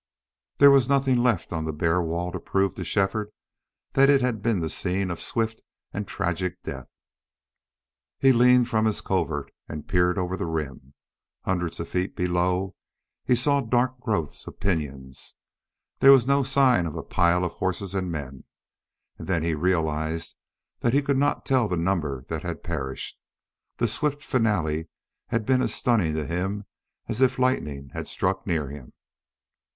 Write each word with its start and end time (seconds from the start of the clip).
There 0.57 0.71
was 0.71 0.89
nothing 0.89 1.17
left 1.21 1.53
on 1.53 1.65
the 1.65 1.71
bare 1.71 2.01
wall 2.01 2.31
to 2.31 2.39
prove 2.39 2.73
to 2.73 2.83
Shefford 2.83 3.29
that 3.93 4.09
it 4.09 4.19
had 4.19 4.41
been 4.41 4.59
the 4.59 4.67
scene 4.71 5.11
of 5.11 5.21
swift 5.21 5.61
and 5.93 6.07
tragic 6.07 6.63
death. 6.63 6.87
He 8.17 8.33
leaned 8.33 8.67
from 8.67 8.85
his 8.85 8.99
covert 8.99 9.51
and 9.69 9.87
peered 9.87 10.17
over 10.17 10.35
the 10.35 10.47
rim. 10.47 10.95
Hundreds 11.45 11.79
of 11.79 11.87
feet 11.87 12.15
below 12.15 12.73
he 13.25 13.35
saw 13.35 13.61
dark 13.61 13.99
growths 13.99 14.47
of 14.47 14.59
pinyons. 14.59 15.35
There 15.99 16.11
was 16.11 16.25
no 16.25 16.41
sign 16.41 16.87
of 16.87 16.95
a 16.95 17.03
pile 17.03 17.43
of 17.45 17.51
horses 17.53 17.93
and 17.93 18.11
men, 18.11 18.45
and 19.19 19.27
then 19.27 19.43
he 19.43 19.53
realized 19.53 20.35
that 20.79 20.95
he 20.95 21.03
could 21.03 21.15
not 21.17 21.45
tell 21.45 21.67
the 21.67 21.77
number 21.77 22.25
that 22.27 22.41
had 22.41 22.63
perished. 22.63 23.19
The 23.77 23.87
swift 23.87 24.23
finale 24.23 24.89
had 25.27 25.45
been 25.45 25.61
as 25.61 25.75
stunning 25.75 26.15
to 26.15 26.25
him 26.25 26.65
as 27.07 27.21
if 27.21 27.37
lightning 27.37 27.91
had 27.93 28.07
struck 28.07 28.47
near 28.47 28.67
him. 28.69 28.93